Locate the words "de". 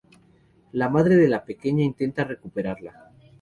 1.15-1.27